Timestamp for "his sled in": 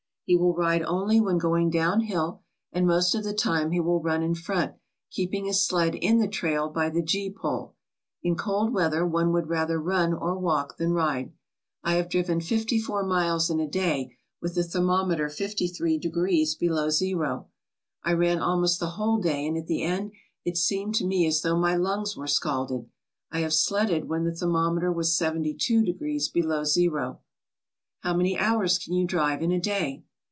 5.43-6.19